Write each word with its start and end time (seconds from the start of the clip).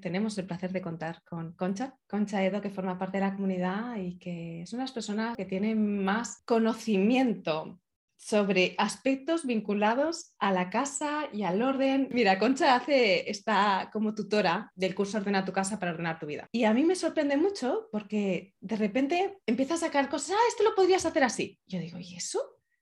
Tenemos 0.00 0.36
el 0.38 0.46
placer 0.46 0.72
de 0.72 0.80
contar 0.80 1.22
con 1.24 1.52
Concha, 1.52 1.94
Concha 2.08 2.44
Edo, 2.44 2.60
que 2.60 2.70
forma 2.70 2.98
parte 2.98 3.18
de 3.18 3.24
la 3.24 3.34
comunidad 3.34 3.96
y 3.96 4.18
que 4.18 4.62
es 4.62 4.72
una 4.72 4.86
persona 4.86 5.34
que 5.36 5.44
tiene 5.44 5.74
más 5.74 6.42
conocimiento 6.44 7.78
sobre 8.20 8.74
aspectos 8.76 9.46
vinculados 9.46 10.34
a 10.38 10.52
la 10.52 10.68
casa 10.68 11.28
y 11.32 11.42
al 11.42 11.62
orden. 11.62 12.08
Mira, 12.12 12.38
Concha 12.38 12.74
hace, 12.74 13.30
está 13.30 13.88
como 13.92 14.14
tutora 14.14 14.70
del 14.74 14.94
curso 14.94 15.16
Ordena 15.16 15.44
tu 15.44 15.52
casa 15.52 15.78
para 15.78 15.92
ordenar 15.92 16.18
tu 16.18 16.26
vida. 16.26 16.46
Y 16.52 16.64
a 16.64 16.74
mí 16.74 16.84
me 16.84 16.96
sorprende 16.96 17.38
mucho 17.38 17.88
porque 17.90 18.54
de 18.60 18.76
repente 18.76 19.38
empieza 19.46 19.74
a 19.74 19.78
sacar 19.78 20.10
cosas, 20.10 20.36
ah, 20.38 20.48
esto 20.48 20.64
lo 20.64 20.74
podrías 20.74 21.06
hacer 21.06 21.24
así. 21.24 21.58
Yo 21.66 21.78
digo, 21.78 21.98
¿y 21.98 22.14
eso? 22.14 22.40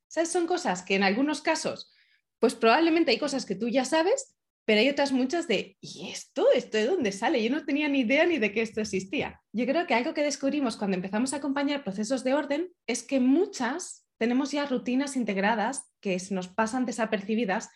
¿Sabes? 0.09 0.31
Son 0.31 0.47
cosas 0.47 0.83
que 0.83 0.97
en 0.97 1.05
algunos 1.05 1.41
casos, 1.41 1.93
pues 2.41 2.57
probablemente 2.57 3.13
hay 3.13 3.19
cosas 3.19 3.47
que 3.47 3.55
tú 3.55 3.69
ya 3.69 3.85
sabes, 3.85 4.38
pero 4.69 4.83
hay 4.83 4.91
otras 4.91 5.13
muchas 5.13 5.49
de, 5.49 5.79
¿y 5.81 6.11
esto? 6.11 6.45
¿Esto 6.55 6.77
de 6.77 6.85
dónde 6.85 7.11
sale? 7.11 7.43
Yo 7.43 7.49
no 7.49 7.65
tenía 7.65 7.89
ni 7.89 8.01
idea 8.01 8.27
ni 8.27 8.37
de 8.37 8.53
que 8.53 8.61
esto 8.61 8.83
existía. 8.83 9.41
Yo 9.51 9.65
creo 9.65 9.87
que 9.87 9.95
algo 9.95 10.13
que 10.13 10.23
descubrimos 10.23 10.77
cuando 10.77 10.95
empezamos 10.95 11.33
a 11.33 11.39
acompañar 11.39 11.83
procesos 11.83 12.23
de 12.23 12.35
orden 12.35 12.69
es 12.87 13.03
que 13.03 13.19
muchas 13.19 14.07
tenemos 14.19 14.53
ya 14.53 14.67
rutinas 14.67 15.17
integradas 15.17 15.91
que 16.03 16.21
nos 16.33 16.49
pasan 16.49 16.85
desapercibidas 16.85 17.71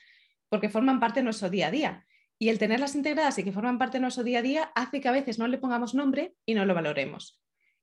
porque 0.51 0.69
forman 0.69 1.01
parte 1.01 1.21
de 1.21 1.25
nuestro 1.25 1.49
día 1.49 1.69
a 1.69 1.71
día. 1.71 2.07
Y 2.39 2.51
el 2.51 2.59
tenerlas 2.59 2.95
integradas 2.95 3.39
y 3.39 3.45
que 3.45 3.53
forman 3.53 3.79
parte 3.79 3.97
de 3.97 4.03
nuestro 4.03 4.23
día 4.23 4.41
a 4.41 4.43
día 4.43 4.65
hace 4.75 5.01
que 5.01 5.09
a 5.09 5.13
veces 5.13 5.39
no 5.39 5.49
le 5.49 5.57
pongamos 5.57 5.95
nombre 5.95 6.35
y 6.45 6.53
no 6.53 6.67
lo 6.67 6.75
valoremos. 6.75 7.42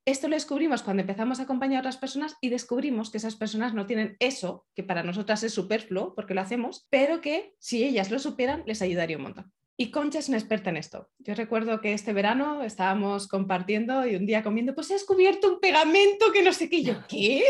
Esto 0.10 0.28
lo 0.28 0.36
descubrimos 0.36 0.82
cuando 0.82 1.02
empezamos 1.02 1.40
a 1.40 1.44
acompañar 1.44 1.78
a 1.78 1.80
otras 1.82 1.98
personas 1.98 2.36
y 2.42 2.50
descubrimos 2.50 3.12
que 3.12 3.20
esas 3.20 3.36
personas 3.36 3.76
no 3.76 3.86
tienen 3.86 4.18
eso, 4.20 4.66
que 4.74 4.82
para 4.82 5.04
nosotras 5.04 5.44
es 5.44 5.54
superfluo 5.54 6.16
porque 6.16 6.34
lo 6.34 6.42
hacemos, 6.42 6.88
pero 6.90 7.22
que 7.22 7.54
si 7.60 7.84
ellas 7.84 8.10
lo 8.10 8.18
superan 8.18 8.64
les 8.66 8.82
ayudaría 8.82 9.18
un 9.18 9.24
montón. 9.24 9.54
Y 9.78 9.92
Concha 9.92 10.18
es 10.18 10.28
una 10.28 10.40
experta 10.40 10.72
en 10.72 10.78
esto. 10.78 11.12
Yo 11.20 11.36
recuerdo 11.36 11.80
que 11.80 11.94
este 11.94 12.12
verano 12.12 12.64
estábamos 12.64 13.28
compartiendo 13.28 14.04
y 14.08 14.16
un 14.16 14.26
día 14.26 14.42
comiendo, 14.42 14.74
pues 14.74 14.90
he 14.90 14.94
descubierto 14.94 15.48
un 15.48 15.60
pegamento 15.60 16.32
que 16.34 16.42
no 16.42 16.54
sé 16.54 16.72
qué. 16.72 16.82
yo, 16.82 16.96
¿qué? 17.08 17.44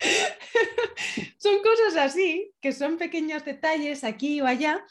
son 1.38 1.62
cosas 1.62 1.96
así, 1.98 2.52
que 2.60 2.72
son 2.72 2.98
pequeños 2.98 3.44
detalles 3.44 4.02
aquí 4.02 4.40
o 4.40 4.46
allá, 4.46 4.84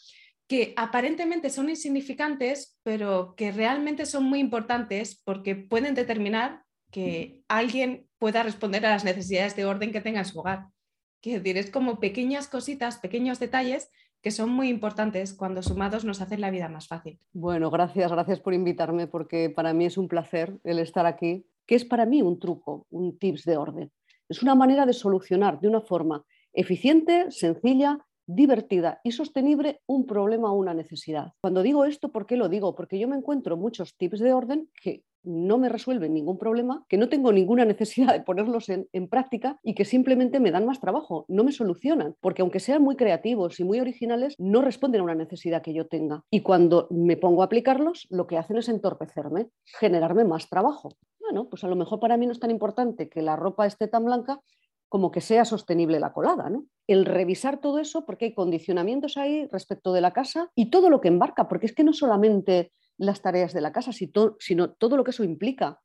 que 0.54 0.76
aparentemente 0.78 1.50
son 1.50 1.68
insignificantes, 1.68 2.78
pero 2.84 3.34
que 3.36 3.52
realmente 3.52 4.06
son 4.06 4.26
muy 4.26 4.40
importantes 4.40 5.20
porque 5.26 5.56
pueden 5.56 5.96
determinar 5.96 6.62
que 6.92 7.42
alguien 7.48 8.08
pueda 8.20 8.44
responder 8.44 8.86
a 8.86 8.92
las 8.92 9.04
necesidades 9.04 9.56
de 9.56 9.66
orden 9.66 9.92
que 9.92 10.00
tenga 10.00 10.20
en 10.20 10.26
su 10.26 10.40
hogar. 10.40 10.68
Quiero 11.24 11.40
decir, 11.40 11.58
es 11.58 11.72
como 11.72 12.00
pequeñas 12.00 12.48
cositas, 12.48 13.00
pequeños 13.00 13.40
detalles 13.40 13.90
que 14.22 14.30
son 14.30 14.52
muy 14.52 14.70
importantes 14.70 15.34
cuando 15.34 15.64
sumados 15.64 16.06
nos 16.06 16.22
hacen 16.22 16.40
la 16.40 16.52
vida 16.52 16.70
más 16.70 16.88
fácil. 16.88 17.18
Bueno, 17.32 17.72
gracias, 17.72 18.12
gracias 18.12 18.40
por 18.40 18.54
invitarme 18.54 19.08
porque 19.08 19.50
para 19.50 19.74
mí 19.74 19.86
es 19.86 19.98
un 19.98 20.08
placer 20.08 20.60
el 20.64 20.78
estar 20.78 21.08
aquí, 21.08 21.48
que 21.66 21.74
es 21.74 21.84
para 21.84 22.06
mí 22.06 22.22
un 22.22 22.40
truco, 22.40 22.86
un 22.92 23.18
tips 23.18 23.46
de 23.46 23.58
orden. 23.58 23.92
Es 24.30 24.44
una 24.44 24.54
manera 24.54 24.86
de 24.86 24.94
solucionar 24.94 25.60
de 25.60 25.68
una 25.68 25.82
forma 25.82 26.24
eficiente, 26.54 27.32
sencilla, 27.32 28.06
divertida 28.26 29.00
y 29.04 29.12
sostenible 29.12 29.82
un 29.88 30.06
problema 30.06 30.52
o 30.52 30.56
una 30.56 30.74
necesidad. 30.74 31.34
Cuando 31.42 31.64
digo 31.64 31.86
esto, 31.86 32.12
¿por 32.12 32.26
qué 32.26 32.38
lo 32.38 32.50
digo? 32.50 32.76
Porque 32.76 33.00
yo 33.00 33.08
me 33.08 33.16
encuentro 33.16 33.58
muchos 33.58 33.96
tips 33.98 34.20
de 34.20 34.34
orden 34.34 34.70
que 34.82 35.04
no 35.24 35.58
me 35.58 35.70
resuelven 35.70 36.14
ningún 36.14 36.38
problema, 36.38 36.86
que 36.90 36.98
no 36.98 37.10
tengo 37.10 37.32
ninguna 37.32 37.66
necesidad 37.66 38.14
de 38.14 38.22
ponerlos 38.22 38.70
en, 38.70 38.88
práctica 39.10 39.60
y 39.64 39.76
que 39.76 39.86
simplemente 39.86 40.40
me 40.40 40.52
dan 40.52 40.66
más 40.66 40.80
trabajo, 40.80 41.26
no 41.28 41.44
me 41.44 41.52
solucionan, 41.52 42.16
porque 42.22 42.42
aunque 42.42 42.60
sean 42.60 42.82
muy 42.82 42.96
creativos 42.96 43.60
y 43.60 43.64
muy 43.64 43.80
originales, 43.80 44.36
no 44.38 44.62
responden 44.62 45.02
a 45.02 45.04
una 45.04 45.16
necesidad 45.16 45.62
que 45.62 45.74
yo 45.74 45.88
tenga. 45.88 46.24
Y 46.32 46.42
cuando 46.42 46.88
me 46.90 47.18
pongo 47.18 47.42
a 47.42 47.46
aplicarlos, 47.46 48.08
lo 48.10 48.28
que 48.28 48.38
hacen 48.38 48.58
es 48.58 48.70
entorpecerme, 48.70 49.50
generarme 49.66 50.24
más 50.24 50.50
trabajo. 50.50 50.90
Bueno, 51.20 51.48
pues 51.50 51.64
a 51.64 51.68
lo 51.68 51.76
mejor 51.76 52.00
para 52.00 52.18
mí 52.18 52.26
no 52.26 52.32
es 52.32 52.40
tan 52.40 52.52
importante 52.52 53.10
que 53.10 53.22
la 53.22 53.36
ropa 53.36 53.66
esté 53.66 53.88
tan 53.88 54.06
blanca 54.06 54.42
como 54.94 55.10
que 55.10 55.22
sea 55.22 55.44
sostenible 55.44 56.00
la 56.00 56.14
colada. 56.14 56.52
¿no? 56.52 56.68
El 56.86 57.06
revisar 57.06 57.60
todo 57.60 57.80
eso, 57.80 58.06
porque 58.06 58.26
hay 58.26 58.36
condicionamientos 58.36 59.18
ahí 59.18 59.48
respecto 59.52 59.92
de 59.92 60.02
la 60.02 60.14
casa 60.14 60.52
y 60.54 60.70
todo 60.70 60.92
lo 60.92 61.02
que 61.02 61.08
embarca, 61.08 61.48
porque 61.48 61.66
es 61.66 61.74
que 61.74 61.84
no 61.84 61.94
solamente 61.94 62.72
las 62.98 63.20
tareas 63.20 63.54
de 63.54 63.62
la 63.62 63.72
casa, 63.72 63.90
sino 63.92 64.70
todo 64.74 64.96
lo 64.96 65.04
que 65.04 65.10
eso 65.10 65.24
implica. 65.24 65.82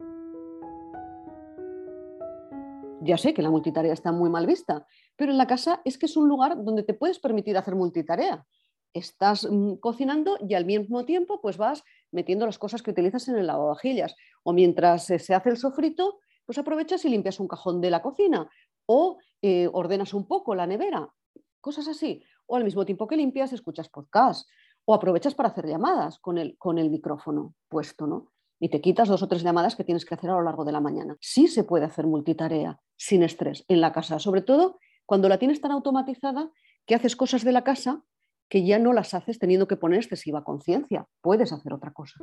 Ya 3.00 3.18
sé 3.18 3.34
que 3.34 3.42
la 3.42 3.50
multitarea 3.50 3.92
está 3.92 4.12
muy 4.12 4.30
mal 4.30 4.46
vista, 4.46 4.86
pero 5.16 5.32
en 5.32 5.38
la 5.38 5.48
casa 5.48 5.82
es 5.84 5.98
que 5.98 6.06
es 6.06 6.16
un 6.16 6.28
lugar 6.28 6.62
donde 6.62 6.84
te 6.84 6.94
puedes 6.94 7.18
permitir 7.18 7.56
hacer 7.56 7.74
multitarea. 7.74 8.46
Estás 8.92 9.48
mm, 9.50 9.78
cocinando 9.80 10.38
y 10.48 10.54
al 10.54 10.64
mismo 10.64 11.04
tiempo 11.04 11.40
pues 11.40 11.56
vas 11.56 11.82
metiendo 12.12 12.46
las 12.46 12.56
cosas 12.56 12.84
que 12.84 12.92
utilizas 12.92 13.26
en 13.26 13.36
el 13.36 13.48
lavavajillas. 13.48 14.14
O 14.44 14.52
mientras 14.52 15.06
se 15.06 15.34
hace 15.34 15.50
el 15.50 15.56
sofrito, 15.56 16.20
pues 16.44 16.58
aprovechas 16.58 17.04
y 17.04 17.08
limpias 17.08 17.40
un 17.40 17.48
cajón 17.48 17.80
de 17.80 17.90
la 17.90 18.02
cocina. 18.02 18.48
O 18.86 19.18
eh, 19.42 19.68
ordenas 19.72 20.14
un 20.14 20.26
poco 20.26 20.54
la 20.54 20.66
nevera. 20.66 21.12
Cosas 21.60 21.88
así. 21.88 22.22
O 22.46 22.56
al 22.56 22.64
mismo 22.64 22.84
tiempo 22.84 23.06
que 23.06 23.16
limpias, 23.16 23.52
escuchas 23.52 23.88
podcast 23.88 24.48
o 24.84 24.94
aprovechas 24.94 25.34
para 25.34 25.48
hacer 25.48 25.66
llamadas 25.66 26.18
con 26.18 26.38
el, 26.38 26.56
con 26.58 26.78
el 26.78 26.90
micrófono 26.90 27.54
puesto, 27.68 28.06
¿no? 28.06 28.32
Y 28.58 28.68
te 28.68 28.80
quitas 28.80 29.08
dos 29.08 29.22
o 29.22 29.28
tres 29.28 29.42
llamadas 29.42 29.74
que 29.74 29.84
tienes 29.84 30.04
que 30.04 30.14
hacer 30.14 30.30
a 30.30 30.34
lo 30.34 30.42
largo 30.42 30.64
de 30.64 30.72
la 30.72 30.80
mañana. 30.80 31.16
Sí 31.20 31.48
se 31.48 31.64
puede 31.64 31.84
hacer 31.84 32.06
multitarea 32.06 32.80
sin 32.96 33.22
estrés 33.22 33.64
en 33.68 33.80
la 33.80 33.92
casa, 33.92 34.18
sobre 34.18 34.42
todo 34.42 34.78
cuando 35.06 35.28
la 35.28 35.38
tienes 35.38 35.60
tan 35.60 35.72
automatizada 35.72 36.50
que 36.86 36.94
haces 36.94 37.16
cosas 37.16 37.44
de 37.44 37.52
la 37.52 37.64
casa 37.64 38.04
que 38.48 38.64
ya 38.64 38.78
no 38.78 38.92
las 38.92 39.14
haces 39.14 39.38
teniendo 39.38 39.66
que 39.66 39.76
poner 39.76 39.98
excesiva 39.98 40.44
conciencia. 40.44 41.08
Puedes 41.22 41.52
hacer 41.52 41.72
otra 41.72 41.92
cosa. 41.92 42.22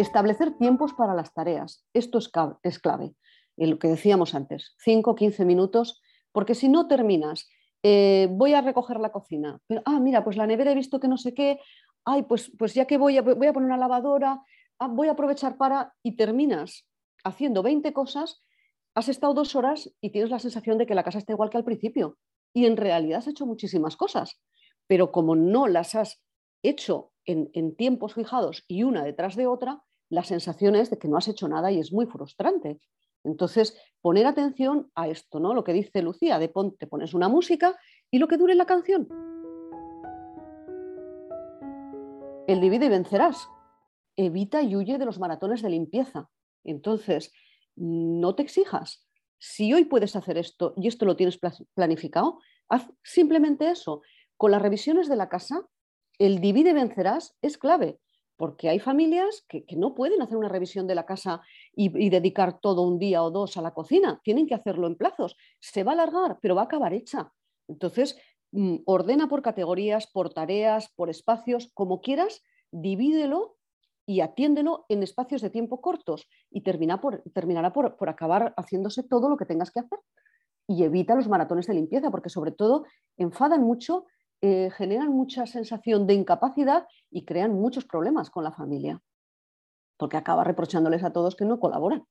Establecer 0.00 0.56
tiempos 0.56 0.94
para 0.94 1.14
las 1.14 1.34
tareas. 1.34 1.84
Esto 1.92 2.18
es, 2.18 2.78
clave. 2.78 3.14
Lo 3.58 3.78
que 3.78 3.88
decíamos 3.88 4.34
antes, 4.34 4.74
5 4.78 5.10
o 5.10 5.14
15 5.14 5.44
minutos, 5.44 6.00
porque 6.32 6.54
si 6.54 6.70
no 6.70 6.88
terminas 6.88 7.50
eh, 7.82 8.26
voy 8.30 8.54
a 8.54 8.62
recoger 8.62 8.98
la 8.98 9.12
cocina, 9.12 9.60
pero, 9.66 9.82
ah, 9.84 10.00
mira, 10.00 10.24
pues 10.24 10.38
la 10.38 10.46
nevera 10.46 10.72
he 10.72 10.74
visto 10.74 11.00
que 11.00 11.08
no 11.08 11.18
sé 11.18 11.34
qué, 11.34 11.60
ay, 12.06 12.22
pues, 12.22 12.50
pues 12.58 12.72
ya 12.72 12.86
que 12.86 12.96
voy 12.96 13.18
a, 13.18 13.22
voy 13.22 13.46
a 13.46 13.52
poner 13.52 13.66
una 13.66 13.76
lavadora, 13.76 14.42
ah, 14.78 14.88
voy 14.88 15.08
a 15.08 15.12
aprovechar 15.12 15.58
para, 15.58 15.94
y 16.02 16.16
terminas 16.16 16.88
haciendo 17.22 17.62
20 17.62 17.92
cosas, 17.92 18.42
has 18.94 19.10
estado 19.10 19.34
dos 19.34 19.54
horas 19.54 19.94
y 20.00 20.12
tienes 20.12 20.30
la 20.30 20.38
sensación 20.38 20.78
de 20.78 20.86
que 20.86 20.94
la 20.94 21.04
casa 21.04 21.18
está 21.18 21.34
igual 21.34 21.50
que 21.50 21.58
al 21.58 21.64
principio. 21.64 22.16
Y 22.54 22.64
en 22.64 22.78
realidad 22.78 23.18
has 23.18 23.28
hecho 23.28 23.44
muchísimas 23.44 23.96
cosas, 23.96 24.40
pero 24.86 25.12
como 25.12 25.36
no 25.36 25.68
las 25.68 25.94
has 25.94 26.22
hecho 26.62 27.12
en, 27.26 27.50
en 27.52 27.76
tiempos 27.76 28.14
fijados 28.14 28.64
y 28.66 28.82
una 28.82 29.04
detrás 29.04 29.36
de 29.36 29.46
otra, 29.46 29.82
la 30.10 30.24
sensación 30.24 30.74
es 30.74 30.90
de 30.90 30.98
que 30.98 31.08
no 31.08 31.16
has 31.16 31.28
hecho 31.28 31.48
nada 31.48 31.70
y 31.70 31.78
es 31.78 31.92
muy 31.92 32.06
frustrante. 32.06 32.80
Entonces, 33.22 33.76
poner 34.00 34.26
atención 34.26 34.90
a 34.94 35.08
esto, 35.08 35.40
¿no? 35.40 35.54
Lo 35.54 35.62
que 35.62 35.72
dice 35.72 36.02
Lucía, 36.02 36.38
de 36.38 36.52
te 36.78 36.86
pones 36.86 37.14
una 37.14 37.28
música 37.28 37.78
y 38.10 38.18
lo 38.18 38.26
que 38.26 38.36
dure 38.36 38.54
la 38.54 38.66
canción. 38.66 39.08
El 42.46 42.60
divide 42.60 42.86
y 42.86 42.88
vencerás. 42.88 43.48
Evita 44.16 44.62
y 44.62 44.74
huye 44.74 44.98
de 44.98 45.04
los 45.04 45.20
maratones 45.20 45.62
de 45.62 45.70
limpieza. 45.70 46.28
Entonces, 46.64 47.32
no 47.76 48.34
te 48.34 48.42
exijas. 48.42 49.06
Si 49.38 49.72
hoy 49.72 49.84
puedes 49.84 50.16
hacer 50.16 50.36
esto 50.36 50.74
y 50.76 50.88
esto 50.88 51.06
lo 51.06 51.16
tienes 51.16 51.38
planificado, 51.74 52.40
haz 52.68 52.90
simplemente 53.04 53.70
eso. 53.70 54.02
Con 54.36 54.50
las 54.50 54.60
revisiones 54.60 55.08
de 55.08 55.16
la 55.16 55.28
casa, 55.28 55.66
el 56.18 56.40
divide 56.40 56.70
y 56.70 56.74
vencerás 56.74 57.36
es 57.42 57.56
clave 57.56 58.00
porque 58.40 58.70
hay 58.70 58.78
familias 58.80 59.44
que, 59.46 59.66
no 59.76 59.94
pueden 59.94 60.22
hacer 60.22 60.38
una 60.38 60.48
revisión 60.48 60.86
de 60.86 60.94
la 60.94 61.04
casa 61.04 61.42
y, 61.76 62.08
dedicar 62.08 62.58
todo 62.58 62.80
un 62.80 62.98
día 62.98 63.22
o 63.22 63.30
dos 63.30 63.58
a 63.58 63.60
la 63.60 63.74
cocina, 63.74 64.18
tienen 64.24 64.46
que 64.46 64.54
hacerlo 64.54 64.86
en 64.86 64.96
plazos. 64.96 65.36
Se 65.58 65.84
va 65.84 65.92
a 65.92 65.94
alargar, 65.94 66.38
pero 66.40 66.54
va 66.54 66.62
a 66.62 66.64
acabar 66.64 66.94
hecha. 66.94 67.30
Entonces, 67.68 68.16
mm, 68.52 68.76
ordena 68.86 69.28
por 69.28 69.42
categorías, 69.42 70.06
por 70.06 70.32
tareas, 70.32 70.90
por 70.96 71.10
espacios, 71.10 71.70
como 71.74 72.00
quieras, 72.00 72.42
divídelo 72.70 73.58
y 74.06 74.22
atiéndelo 74.22 74.86
en 74.88 75.02
espacios 75.02 75.42
de 75.42 75.50
tiempo 75.50 75.82
cortos 75.82 76.26
y 76.50 76.62
por, 76.62 77.22
terminará 77.34 77.74
por, 77.74 77.98
por 77.98 78.08
acabar 78.08 78.54
haciéndose 78.56 79.02
todo 79.02 79.28
lo 79.28 79.36
que 79.36 79.44
tengas 79.44 79.70
que 79.70 79.80
hacer. 79.80 79.98
Y 80.66 80.82
evita 80.84 81.14
los 81.14 81.28
maratones 81.28 81.66
de 81.66 81.74
limpieza, 81.74 82.10
porque 82.10 82.30
sobre 82.30 82.52
todo 82.52 82.86
enfadan 83.18 83.60
mucho 83.60 84.06
eh, 84.42 84.70
generan 84.70 85.10
mucha 85.10 85.46
sensación 85.46 86.06
de 86.06 86.14
incapacidad 86.14 86.86
y 87.10 87.26
crean 87.26 87.52
muchos 87.52 87.84
problemas 87.84 88.30
con 88.30 88.42
la 88.42 88.52
familia, 88.52 89.02
porque 89.98 90.16
acaba 90.16 90.44
reprochándoles 90.44 91.04
a 91.04 91.12
todos 91.12 91.36
que 91.36 91.44
no 91.44 91.60
colaboran. 91.60 92.04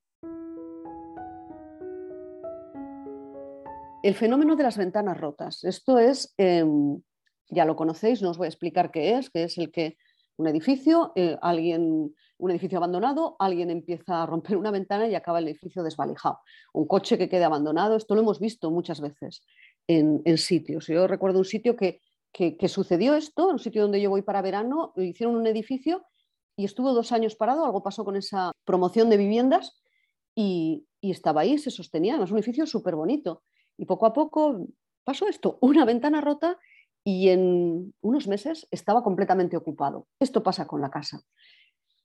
El 4.04 4.14
fenómeno 4.14 4.56
de 4.56 4.64
las 4.64 4.78
ventanas 4.78 5.20
rotas. 5.20 5.64
Esto 5.64 5.98
es, 5.98 6.34
em, 6.38 7.02
ya 7.50 7.66
lo 7.66 7.76
conocéis, 7.76 8.22
no 8.22 8.30
os 8.30 8.38
voy 8.38 8.46
a 8.46 8.50
explicar 8.50 8.92
qué 8.92 9.18
es, 9.18 9.30
que 9.30 9.44
es 9.44 9.58
el 9.58 9.72
que 9.72 9.98
un 10.38 10.48
edificio, 10.48 11.12
eh, 11.16 11.36
alguien, 11.42 12.16
un 12.38 12.52
edificio 12.52 12.78
abandonado, 12.78 13.36
alguien 13.40 13.72
empieza 13.72 14.24
a 14.24 14.26
romper 14.26 14.56
una 14.56 14.72
ventana 14.72 15.08
y 15.08 15.16
acaba 15.16 15.40
el 15.40 15.48
edificio 15.48 15.84
desvalijado. 15.84 16.40
Un 16.74 16.88
coche 16.88 17.18
que 17.18 17.28
quede 17.28 17.44
abandonado, 17.44 17.98
esto 17.98 18.16
lo 18.16 18.22
hemos 18.22 18.40
visto 18.40 18.72
muchas 18.72 19.02
veces 19.02 19.42
en, 19.88 20.22
en 20.24 20.38
sitios. 20.38 20.88
Yo 20.88 21.08
recuerdo 21.08 21.40
un 21.40 21.46
sitio 21.46 21.76
que 21.76 22.02
que, 22.32 22.68
sucedió 22.68 23.16
esto, 23.16 23.50
en 23.50 23.54
un 23.54 23.60
sitio 23.60 23.82
donde 23.82 24.02
yo 24.02 24.10
voy 24.10 24.22
para 24.22 24.42
verano, 24.42 24.94
hicieron 24.96 25.36
un 25.36 25.48
edificio 25.48 26.06
y 26.56 26.66
estuvo 26.66 26.94
dos 26.94 27.12
años 27.12 27.36
parado, 27.36 27.66
algo 27.66 27.84
pasó 27.84 28.06
con 28.06 28.16
esa 28.16 28.52
promoción 28.66 29.10
de 29.10 29.18
viviendas 29.18 29.82
y, 30.36 30.88
y 31.02 31.12
estaba 31.12 31.42
ahí, 31.42 31.58
se 31.58 31.72
sostenía, 31.72 32.22
es 32.22 32.32
un 32.32 32.38
edificio 32.38 32.66
súper 32.66 32.96
bonito. 32.96 33.44
Y 33.78 33.86
poco 33.86 34.06
a 34.06 34.14
poco 34.14 34.68
pasó 35.04 35.28
esto, 35.28 35.58
una 35.62 35.86
ventana 35.86 36.22
rota 36.22 36.58
y 37.04 37.30
en 37.30 37.94
unos 38.02 38.28
meses 38.28 38.68
estaba 38.72 39.04
completamente 39.04 39.58
ocupado. 39.58 40.08
Esto 40.20 40.44
pasa 40.44 40.68
con 40.68 40.82
la 40.82 40.90
casa. 40.90 41.22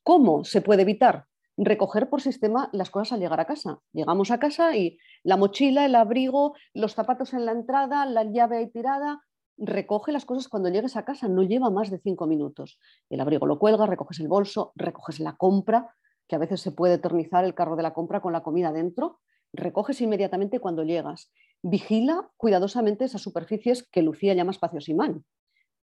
¿Cómo 0.02 0.44
se 0.44 0.60
puede 0.60 0.82
evitar? 0.82 1.26
Recoger 1.56 2.08
por 2.08 2.20
sistema 2.20 2.68
las 2.72 2.90
cosas 2.90 3.12
al 3.12 3.20
llegar 3.20 3.40
a 3.40 3.46
casa. 3.46 3.80
Llegamos 3.92 4.30
a 4.30 4.38
casa 4.38 4.76
y 4.76 4.98
la 5.22 5.36
mochila, 5.36 5.84
el 5.84 5.94
abrigo, 5.94 6.54
los 6.74 6.94
zapatos 6.94 7.32
en 7.32 7.46
la 7.46 7.52
entrada, 7.52 8.06
la 8.06 8.24
llave 8.24 8.58
ahí 8.58 8.70
tirada. 8.70 9.22
Recoge 9.56 10.12
las 10.12 10.24
cosas 10.24 10.48
cuando 10.48 10.68
llegues 10.68 10.96
a 10.96 11.04
casa, 11.04 11.28
no 11.28 11.42
lleva 11.42 11.70
más 11.70 11.90
de 11.90 11.98
cinco 11.98 12.26
minutos. 12.26 12.78
El 13.08 13.20
abrigo 13.20 13.46
lo 13.46 13.58
cuelgas, 13.58 13.88
recoges 13.88 14.20
el 14.20 14.28
bolso, 14.28 14.72
recoges 14.74 15.20
la 15.20 15.36
compra, 15.36 15.94
que 16.26 16.36
a 16.36 16.38
veces 16.38 16.60
se 16.60 16.72
puede 16.72 16.94
eternizar 16.94 17.44
el 17.44 17.54
carro 17.54 17.76
de 17.76 17.82
la 17.82 17.94
compra 17.94 18.20
con 18.20 18.32
la 18.32 18.42
comida 18.42 18.72
dentro. 18.72 19.20
Recoges 19.52 20.00
inmediatamente 20.00 20.58
cuando 20.58 20.82
llegas 20.82 21.30
vigila 21.64 22.30
cuidadosamente 22.36 23.06
esas 23.06 23.22
superficies 23.22 23.88
que 23.90 24.02
Lucía 24.02 24.34
llama 24.34 24.50
espacios 24.50 24.88
imán, 24.90 25.24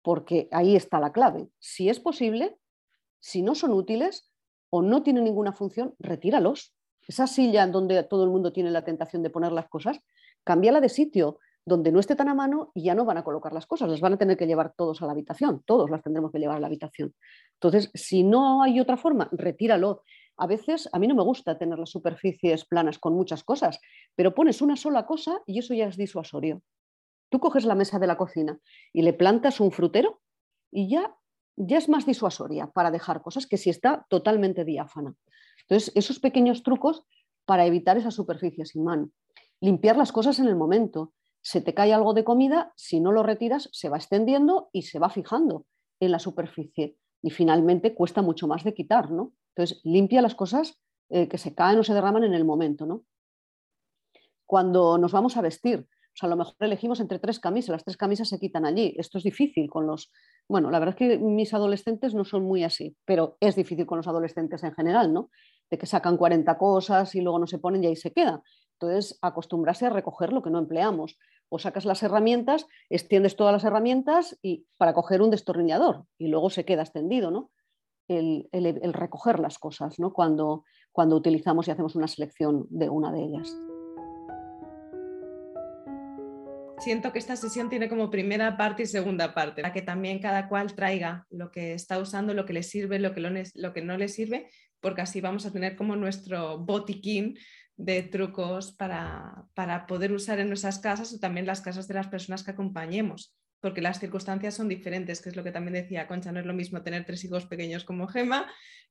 porque 0.01 0.49
ahí 0.51 0.75
está 0.75 0.99
la 0.99 1.11
clave. 1.11 1.49
Si 1.59 1.87
es 1.87 1.99
posible, 1.99 2.57
si 3.19 3.43
no 3.43 3.53
son 3.53 3.73
útiles 3.73 4.31
o 4.71 4.81
no 4.81 5.03
tienen 5.03 5.23
ninguna 5.23 5.53
función, 5.53 5.93
retíralos. 5.99 6.73
Esa 7.07 7.27
silla 7.27 7.67
donde 7.67 8.03
todo 8.03 8.23
el 8.23 8.31
mundo 8.31 8.51
tiene 8.51 8.71
la 8.71 8.83
tentación 8.83 9.21
de 9.21 9.29
poner 9.29 9.51
las 9.51 9.69
cosas, 9.69 9.99
cámbiala 10.43 10.81
de 10.81 10.89
sitio 10.89 11.37
donde 11.67 11.91
no 11.91 11.99
esté 11.99 12.15
tan 12.15 12.29
a 12.29 12.33
mano 12.33 12.71
y 12.73 12.83
ya 12.83 12.95
no 12.95 13.03
van 13.03 13.17
a 13.17 13.23
colocar 13.23 13.51
las 13.51 13.65
cosas, 13.65 13.89
las 13.89 13.99
van 13.99 14.13
a 14.13 14.17
tener 14.17 14.37
que 14.37 14.47
llevar 14.47 14.73
todos 14.77 15.01
a 15.01 15.05
la 15.05 15.11
habitación, 15.11 15.63
todos 15.65 15.89
las 15.89 16.01
tendremos 16.01 16.31
que 16.31 16.39
llevar 16.39 16.57
a 16.57 16.59
la 16.61 16.67
habitación. 16.67 17.13
Entonces, 17.55 17.91
si 17.93 18.23
no 18.23 18.63
hay 18.63 18.79
otra 18.79 18.95
forma, 18.95 19.27
retíralo 19.33 20.03
a 20.37 20.47
veces 20.47 20.87
a 20.93 20.99
mí 20.99 21.07
no 21.07 21.15
me 21.15 21.23
gusta 21.23 21.57
tener 21.57 21.77
las 21.77 21.89
superficies 21.89 22.63
planas 22.63 22.99
con 22.99 23.15
muchas 23.15 23.43
cosas, 23.43 23.81
pero 24.15 24.33
pones 24.33 24.61
una 24.61 24.77
sola 24.77 25.05
cosa 25.05 25.41
y 25.45 25.59
eso 25.59 25.73
ya 25.73 25.87
es 25.87 25.97
disuasorio. 25.97 26.61
Tú 27.29 27.39
coges 27.39 27.65
la 27.65 27.75
mesa 27.75 27.99
de 27.99 28.07
la 28.07 28.17
cocina 28.17 28.57
y 28.93 29.01
le 29.01 29.13
plantas 29.13 29.59
un 29.59 29.71
frutero 29.71 30.21
y 30.71 30.89
ya, 30.89 31.17
ya 31.57 31.77
es 31.77 31.89
más 31.89 32.05
disuasoria 32.05 32.67
para 32.67 32.91
dejar 32.91 33.21
cosas 33.21 33.45
que 33.45 33.57
si 33.57 33.69
está 33.69 34.05
totalmente 34.09 34.63
diáfana. 34.63 35.15
Entonces, 35.63 35.91
esos 35.95 36.19
pequeños 36.19 36.63
trucos 36.63 37.03
para 37.45 37.65
evitar 37.65 37.97
esas 37.97 38.13
superficies 38.13 38.69
sin 38.69 38.85
mano. 38.85 39.09
Limpiar 39.59 39.97
las 39.97 40.11
cosas 40.11 40.39
en 40.39 40.47
el 40.47 40.55
momento. 40.55 41.13
Se 41.47 41.61
te 41.61 41.73
cae 41.73 41.93
algo 41.93 42.13
de 42.13 42.25
comida, 42.25 42.73
si 42.75 42.99
no 42.99 43.13
lo 43.13 43.23
retiras, 43.23 43.69
se 43.71 43.87
va 43.87 43.95
extendiendo 43.95 44.67
y 44.73 44.81
se 44.81 44.99
va 44.99 45.09
fijando 45.09 45.65
en 46.01 46.11
la 46.11 46.19
superficie. 46.19 46.97
Y 47.21 47.29
finalmente 47.29 47.95
cuesta 47.95 48.21
mucho 48.21 48.49
más 48.49 48.65
de 48.65 48.73
quitar, 48.73 49.11
¿no? 49.11 49.31
Entonces, 49.55 49.79
limpia 49.85 50.21
las 50.21 50.35
cosas 50.35 50.77
eh, 51.07 51.29
que 51.29 51.37
se 51.37 51.55
caen 51.55 51.79
o 51.79 51.85
se 51.85 51.93
derraman 51.93 52.25
en 52.25 52.33
el 52.33 52.43
momento. 52.43 52.85
¿no? 52.85 53.05
Cuando 54.45 54.97
nos 54.97 55.13
vamos 55.13 55.37
a 55.37 55.41
vestir, 55.41 55.87
o 55.87 56.17
sea, 56.19 56.27
a 56.27 56.31
lo 56.31 56.35
mejor 56.35 56.55
elegimos 56.59 56.99
entre 56.99 57.17
tres 57.17 57.39
camisas, 57.39 57.69
las 57.69 57.85
tres 57.85 57.95
camisas 57.95 58.27
se 58.27 58.39
quitan 58.39 58.65
allí. 58.65 58.93
Esto 58.97 59.17
es 59.17 59.23
difícil 59.23 59.69
con 59.69 59.87
los... 59.87 60.11
Bueno, 60.49 60.69
la 60.69 60.79
verdad 60.79 60.95
es 60.99 61.17
que 61.17 61.17
mis 61.17 61.53
adolescentes 61.53 62.13
no 62.13 62.25
son 62.25 62.43
muy 62.43 62.65
así, 62.65 62.97
pero 63.05 63.37
es 63.39 63.55
difícil 63.55 63.85
con 63.85 63.99
los 63.99 64.07
adolescentes 64.09 64.65
en 64.65 64.73
general, 64.73 65.13
¿no? 65.13 65.29
De 65.69 65.77
que 65.77 65.85
sacan 65.85 66.17
40 66.17 66.57
cosas 66.57 67.15
y 67.15 67.21
luego 67.21 67.39
no 67.39 67.47
se 67.47 67.57
ponen 67.57 67.85
y 67.85 67.87
ahí 67.87 67.95
se 67.95 68.11
queda. 68.11 68.43
Entonces, 68.79 69.17
acostumbrarse 69.21 69.87
a 69.87 69.89
recoger 69.89 70.31
lo 70.31 70.43
que 70.43 70.51
no 70.51 70.59
empleamos. 70.59 71.17
O 71.49 71.59
sacas 71.59 71.85
las 71.85 72.03
herramientas, 72.03 72.67
extiendes 72.89 73.35
todas 73.35 73.53
las 73.53 73.63
herramientas 73.63 74.37
y 74.41 74.65
para 74.77 74.93
coger 74.93 75.21
un 75.21 75.31
destornillador 75.31 76.05
y 76.17 76.27
luego 76.27 76.49
se 76.49 76.65
queda 76.65 76.83
extendido, 76.83 77.31
¿no? 77.31 77.51
el, 78.07 78.93
recoger 78.93 79.39
las 79.39 79.57
cosas 79.57 79.99
¿no? 79.99 80.13
cuando, 80.13 80.63
cuando 80.91 81.15
utilizamos 81.15 81.67
y 81.67 81.71
hacemos 81.71 81.95
una 81.95 82.07
selección 82.07 82.65
de 82.69 82.89
una 82.89 83.11
de 83.11 83.23
ellas. 83.23 83.57
Siento 86.79 87.11
que 87.11 87.19
esta 87.19 87.35
sesión 87.35 87.69
tiene 87.69 87.89
como 87.89 88.11
primera 88.11 88.55
parte 88.55 88.83
y 88.83 88.85
segunda 88.85 89.33
parte, 89.33 89.63
para 89.63 89.73
que 89.73 89.81
también 89.81 90.19
cada 90.19 90.47
cual 90.47 90.75
traiga 90.75 91.25
lo 91.31 91.51
que 91.51 91.73
está 91.73 91.97
usando, 91.97 92.35
lo 92.35 92.45
que 92.45 92.53
le 92.53 92.61
sirve, 92.61 92.99
lo 92.99 93.15
que, 93.15 93.49
lo 93.55 93.73
que 93.73 93.81
no 93.81 93.97
le 93.97 94.07
sirve, 94.07 94.49
porque 94.79 95.01
así 95.01 95.19
vamos 95.19 95.47
a 95.47 95.51
tener 95.51 95.75
como 95.75 95.95
nuestro 95.95 96.59
botiquín 96.59 97.35
de 97.77 98.03
trucos 98.03 98.73
para, 98.73 99.45
para 99.53 99.87
poder 99.87 100.11
usar 100.11 100.39
en 100.39 100.49
nuestras 100.49 100.79
casas 100.79 101.13
o 101.13 101.19
también 101.19 101.45
las 101.45 101.61
casas 101.61 101.87
de 101.87 101.93
las 101.93 102.07
personas 102.07 102.43
que 102.43 102.51
acompañemos 102.51 103.37
porque 103.59 103.81
las 103.81 103.99
circunstancias 103.99 104.53
son 104.53 104.67
diferentes, 104.67 105.21
que 105.21 105.29
es 105.29 105.35
lo 105.35 105.43
que 105.43 105.51
también 105.51 105.73
decía 105.73 106.07
Concha, 106.07 106.31
no 106.31 106.39
es 106.39 106.45
lo 106.45 106.53
mismo 106.53 106.83
tener 106.83 107.05
tres 107.05 107.23
hijos 107.23 107.45
pequeños 107.45 107.83
como 107.83 108.07
Gema 108.07 108.47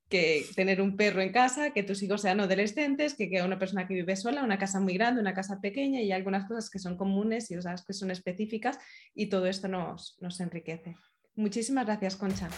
que 0.09 0.45
tener 0.55 0.81
un 0.81 0.97
perro 0.97 1.21
en 1.21 1.33
casa, 1.33 1.73
que 1.73 1.83
tus 1.83 2.03
hijos 2.03 2.23
sean 2.23 2.39
adolescentes, 2.39 3.15
que, 3.15 3.29
que 3.29 3.43
una 3.43 3.59
persona 3.59 3.89
que 3.89 3.95
vive 3.95 4.15
sola, 4.15 4.45
una 4.45 4.59
casa 4.59 4.79
muy 4.79 4.95
grande, 4.95 5.21
una 5.21 5.35
casa 5.35 5.61
pequeña 5.61 6.01
y 6.01 6.13
algunas 6.13 6.47
cosas 6.47 6.71
que 6.71 6.79
son 6.79 6.97
comunes 6.97 7.51
y 7.51 7.57
otras 7.57 7.85
que 7.85 7.93
son 7.93 8.13
específicas 8.13 8.79
y 9.15 9.27
todo 9.27 9.47
esto 9.47 9.67
nos, 9.67 10.17
nos 10.21 10.39
enriquece. 10.41 10.97
Muchísimas 11.35 11.87
gracias, 11.87 12.17
Concha. 12.17 12.49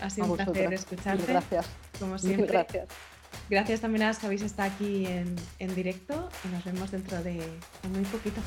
Ha 0.00 0.10
sido 0.10 0.30
un 0.30 0.36
placer 0.36 0.72
escucharte. 0.72 1.26
Gracias. 1.26 1.66
Como 1.98 2.18
siempre. 2.18 2.46
Gracias. 2.46 2.88
Gracias 3.52 3.82
también 3.82 4.04
a 4.04 4.08
los 4.08 4.18
que 4.18 4.24
habéis 4.24 4.40
estado 4.40 4.72
aquí 4.72 5.04
en, 5.04 5.36
en 5.58 5.74
directo 5.74 6.30
y 6.42 6.48
nos 6.54 6.64
vemos 6.64 6.90
dentro 6.90 7.22
de 7.22 7.34
muy 7.92 8.02
poquito. 8.04 8.40